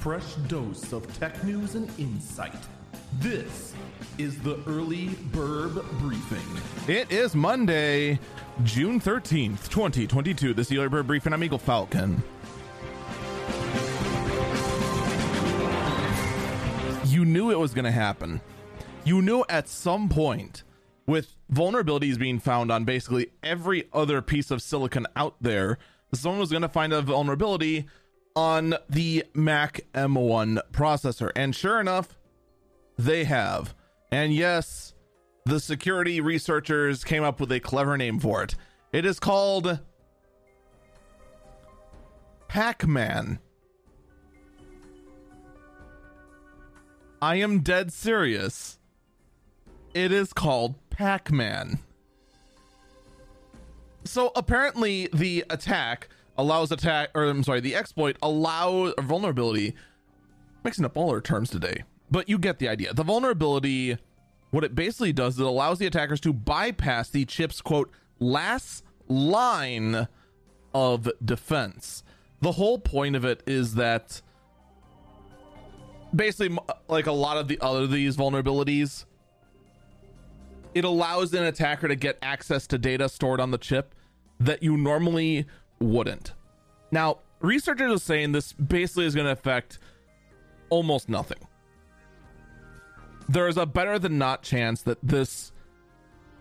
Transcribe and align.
fresh 0.00 0.34
dose 0.48 0.94
of 0.94 1.18
tech 1.18 1.44
news 1.44 1.74
and 1.74 1.86
insight. 1.98 2.56
This 3.18 3.74
is 4.16 4.40
the 4.40 4.58
Early 4.66 5.08
Bird 5.30 5.74
Briefing. 5.98 6.40
It 6.88 7.12
is 7.12 7.34
Monday, 7.34 8.18
June 8.64 8.98
13th, 8.98 9.68
2022. 9.68 10.54
This 10.54 10.68
is 10.68 10.70
the 10.70 10.78
Early 10.78 10.88
Bird 10.88 11.06
Briefing. 11.06 11.34
I'm 11.34 11.44
Eagle 11.44 11.58
Falcon. 11.58 12.22
You 17.04 17.26
knew 17.26 17.50
it 17.50 17.58
was 17.58 17.74
going 17.74 17.84
to 17.84 17.90
happen. 17.90 18.40
You 19.04 19.20
knew 19.20 19.44
at 19.50 19.68
some 19.68 20.08
point, 20.08 20.62
with 21.06 21.36
vulnerabilities 21.52 22.18
being 22.18 22.38
found 22.38 22.72
on 22.72 22.86
basically 22.86 23.32
every 23.42 23.86
other 23.92 24.22
piece 24.22 24.50
of 24.50 24.62
silicon 24.62 25.06
out 25.14 25.34
there, 25.42 25.76
someone 26.14 26.40
was 26.40 26.50
going 26.50 26.62
to 26.62 26.70
find 26.70 26.94
a 26.94 27.02
vulnerability 27.02 27.86
on 28.36 28.74
the 28.88 29.24
Mac 29.34 29.80
M1 29.94 30.60
processor. 30.72 31.30
And 31.34 31.54
sure 31.54 31.80
enough, 31.80 32.16
they 32.98 33.24
have. 33.24 33.74
And 34.12 34.32
yes, 34.32 34.94
the 35.44 35.60
security 35.60 36.20
researchers 36.20 37.04
came 37.04 37.22
up 37.22 37.40
with 37.40 37.52
a 37.52 37.60
clever 37.60 37.96
name 37.96 38.18
for 38.18 38.42
it. 38.42 38.54
It 38.92 39.04
is 39.04 39.18
called 39.18 39.80
Pac 42.48 42.86
Man. 42.86 43.38
I 47.22 47.36
am 47.36 47.60
dead 47.60 47.92
serious. 47.92 48.78
It 49.94 50.12
is 50.12 50.32
called 50.32 50.74
Pac 50.90 51.30
Man. 51.30 51.80
So 54.04 54.32
apparently, 54.34 55.08
the 55.12 55.44
attack 55.50 56.08
allows 56.40 56.72
attack, 56.72 57.10
or 57.14 57.24
I'm 57.24 57.44
sorry, 57.44 57.60
the 57.60 57.76
exploit 57.76 58.16
allows 58.22 58.94
vulnerability. 59.00 59.74
Mixing 60.64 60.84
up 60.84 60.96
all 60.96 61.10
our 61.10 61.20
terms 61.20 61.50
today, 61.50 61.84
but 62.10 62.28
you 62.28 62.38
get 62.38 62.58
the 62.58 62.68
idea. 62.68 62.92
The 62.92 63.02
vulnerability, 63.02 63.96
what 64.50 64.64
it 64.64 64.74
basically 64.74 65.12
does, 65.12 65.34
is 65.34 65.40
it 65.40 65.46
allows 65.46 65.78
the 65.78 65.86
attackers 65.86 66.20
to 66.20 66.32
bypass 66.32 67.08
the 67.08 67.24
chip's 67.24 67.62
quote 67.62 67.90
last 68.18 68.84
line 69.08 70.06
of 70.74 71.08
defense. 71.24 72.04
The 72.42 72.52
whole 72.52 72.78
point 72.78 73.16
of 73.16 73.24
it 73.24 73.42
is 73.46 73.74
that 73.74 74.20
basically 76.14 76.58
like 76.88 77.06
a 77.06 77.12
lot 77.12 77.36
of 77.36 77.48
the 77.48 77.58
other 77.60 77.86
these 77.86 78.16
vulnerabilities 78.16 79.04
it 80.74 80.84
allows 80.84 81.32
an 81.34 81.44
attacker 81.44 81.88
to 81.88 81.96
get 81.96 82.18
access 82.22 82.66
to 82.68 82.78
data 82.78 83.08
stored 83.08 83.40
on 83.40 83.50
the 83.50 83.58
chip 83.58 83.94
that 84.38 84.62
you 84.62 84.76
normally 84.76 85.46
wouldn't. 85.80 86.32
Now 86.90 87.18
researchers 87.40 87.92
are 87.92 87.98
saying 87.98 88.32
this 88.32 88.52
basically 88.52 89.06
is 89.06 89.14
going 89.14 89.26
to 89.26 89.32
affect 89.32 89.78
almost 90.68 91.08
nothing. 91.08 91.38
There 93.28 93.48
is 93.48 93.56
a 93.56 93.66
better 93.66 93.98
than 93.98 94.18
not 94.18 94.42
chance 94.42 94.82
that 94.82 94.98
this 95.02 95.52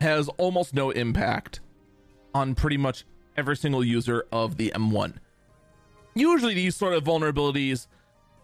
has 0.00 0.28
almost 0.38 0.74
no 0.74 0.90
impact 0.90 1.60
on 2.34 2.54
pretty 2.54 2.76
much 2.76 3.04
every 3.36 3.56
single 3.56 3.84
user 3.84 4.26
of 4.30 4.56
the 4.56 4.72
M1 4.74 5.14
usually 6.16 6.54
these 6.54 6.74
sort 6.74 6.94
of 6.94 7.04
vulnerabilities 7.04 7.86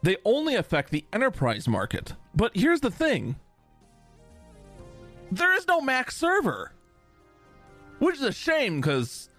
they 0.03 0.17
only 0.25 0.57
affect 0.57 0.91
the 0.91 1.05
enterprise 1.13 1.69
market. 1.69 2.15
But 2.35 2.57
here's 2.57 2.81
the 2.81 2.91
thing. 2.91 3.37
There 5.31 5.55
is 5.55 5.67
no 5.69 5.81
Mac 5.81 6.11
server, 6.11 6.73
which 8.01 8.17
is 8.17 8.23
a 8.23 8.33
shame 8.33 8.81
because, 8.81 9.31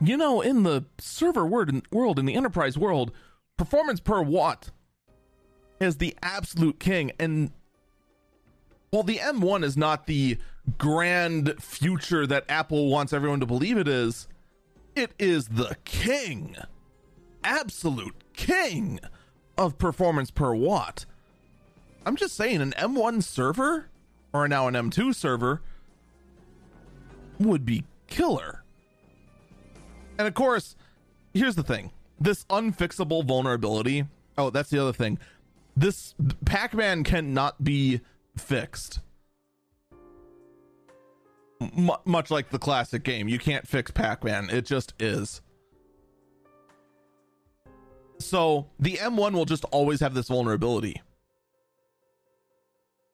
you 0.00 0.16
know, 0.16 0.40
in 0.40 0.62
the 0.62 0.84
server 0.98 1.46
world, 1.46 2.18
in 2.18 2.26
the 2.26 2.34
enterprise 2.34 2.78
world, 2.78 3.12
performance 3.56 4.00
per 4.00 4.22
watt 4.22 4.70
is 5.80 5.96
the 5.96 6.16
absolute 6.22 6.80
king. 6.80 7.12
And 7.18 7.50
while 8.90 9.02
the 9.02 9.18
M1 9.18 9.64
is 9.64 9.76
not 9.76 10.06
the 10.06 10.38
grand 10.78 11.54
future 11.60 12.26
that 12.26 12.44
Apple 12.48 12.88
wants 12.88 13.12
everyone 13.12 13.40
to 13.40 13.46
believe 13.46 13.76
it 13.76 13.88
is, 13.88 14.28
it 14.94 15.12
is 15.18 15.48
the 15.48 15.76
king. 15.84 16.56
Absolute 17.44 18.16
king 18.34 19.00
of 19.56 19.78
performance 19.78 20.30
per 20.30 20.54
watt. 20.54 21.04
I'm 22.06 22.16
just 22.16 22.34
saying, 22.34 22.60
an 22.60 22.72
M1 22.72 23.22
server 23.22 23.90
or 24.32 24.48
now 24.48 24.68
an 24.68 24.74
M2 24.74 25.14
server 25.14 25.60
would 27.38 27.64
be 27.64 27.84
killer. 28.06 28.59
And 30.20 30.28
of 30.28 30.34
course, 30.34 30.76
here's 31.32 31.54
the 31.54 31.62
thing 31.62 31.92
this 32.20 32.44
unfixable 32.50 33.24
vulnerability. 33.24 34.04
Oh, 34.36 34.50
that's 34.50 34.68
the 34.68 34.78
other 34.78 34.92
thing. 34.92 35.18
This 35.74 36.14
Pac 36.44 36.74
Man 36.74 37.04
cannot 37.04 37.64
be 37.64 38.02
fixed. 38.36 39.00
M- 41.62 41.90
much 42.04 42.30
like 42.30 42.50
the 42.50 42.58
classic 42.58 43.02
game, 43.02 43.28
you 43.28 43.38
can't 43.38 43.66
fix 43.66 43.90
Pac 43.92 44.22
Man, 44.22 44.50
it 44.50 44.66
just 44.66 44.92
is. 45.00 45.40
So 48.18 48.66
the 48.78 48.96
M1 48.98 49.32
will 49.32 49.46
just 49.46 49.64
always 49.70 50.00
have 50.00 50.12
this 50.12 50.28
vulnerability. 50.28 51.00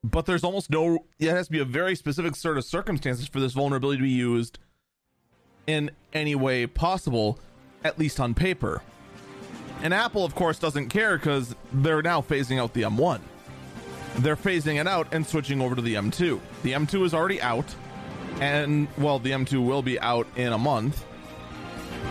But 0.02 0.26
there's 0.26 0.42
almost 0.42 0.70
no, 0.70 1.06
it 1.20 1.30
has 1.30 1.46
to 1.46 1.52
be 1.52 1.60
a 1.60 1.64
very 1.64 1.94
specific 1.94 2.34
sort 2.34 2.58
of 2.58 2.64
circumstances 2.64 3.28
for 3.28 3.38
this 3.38 3.52
vulnerability 3.52 3.98
to 3.98 4.02
be 4.02 4.10
used 4.10 4.58
in 5.66 5.90
any 6.12 6.34
way 6.34 6.66
possible, 6.66 7.38
at 7.84 7.98
least 7.98 8.20
on 8.20 8.34
paper. 8.34 8.82
And 9.82 9.92
Apple, 9.92 10.24
of 10.24 10.34
course, 10.34 10.58
doesn't 10.58 10.88
care 10.88 11.18
because 11.18 11.54
they're 11.72 12.02
now 12.02 12.20
phasing 12.22 12.58
out 12.58 12.72
the 12.72 12.82
M1. 12.82 13.20
They're 14.18 14.36
phasing 14.36 14.80
it 14.80 14.86
out 14.86 15.08
and 15.12 15.26
switching 15.26 15.60
over 15.60 15.74
to 15.74 15.82
the 15.82 15.94
M2. 15.94 16.40
The 16.62 16.72
M2 16.72 17.04
is 17.04 17.12
already 17.12 17.40
out, 17.42 17.74
and 18.40 18.88
well, 18.96 19.18
the 19.18 19.32
M2 19.32 19.64
will 19.66 19.82
be 19.82 20.00
out 20.00 20.26
in 20.36 20.52
a 20.52 20.58
month 20.58 21.04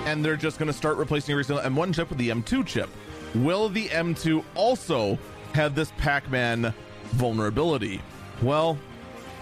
and 0.06 0.24
they're 0.24 0.36
just 0.36 0.60
going 0.60 0.68
to 0.68 0.74
start 0.74 0.98
replacing 0.98 1.34
every 1.34 1.44
single 1.44 1.64
M1 1.64 1.94
chip 1.94 2.10
with 2.10 2.18
the 2.18 2.30
M2 2.30 2.66
chip. 2.66 2.90
Will 3.36 3.70
the 3.70 3.88
M2 3.90 4.44
also 4.56 5.18
have 5.54 5.76
this 5.76 5.92
Pac 5.98 6.30
Man 6.30 6.74
vulnerability? 7.12 8.02
Well, 8.42 8.78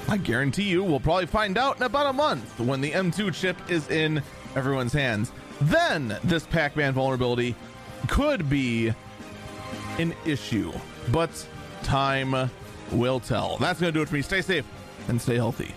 I 0.07 0.17
guarantee 0.17 0.63
you 0.63 0.83
we'll 0.83 0.99
probably 0.99 1.25
find 1.25 1.57
out 1.57 1.77
in 1.77 1.83
about 1.83 2.07
a 2.07 2.13
month 2.13 2.59
when 2.59 2.81
the 2.81 2.91
M2 2.91 3.33
chip 3.33 3.57
is 3.69 3.89
in 3.89 4.21
everyone's 4.55 4.93
hands. 4.93 5.31
Then 5.61 6.17
this 6.23 6.45
Pac 6.45 6.75
Man 6.75 6.93
vulnerability 6.93 7.55
could 8.07 8.49
be 8.49 8.93
an 9.99 10.13
issue, 10.25 10.71
but 11.11 11.47
time 11.83 12.49
will 12.91 13.19
tell. 13.19 13.57
That's 13.57 13.79
going 13.79 13.93
to 13.93 13.97
do 13.97 14.03
it 14.03 14.09
for 14.09 14.15
me. 14.15 14.21
Stay 14.21 14.41
safe 14.41 14.65
and 15.07 15.21
stay 15.21 15.35
healthy. 15.35 15.73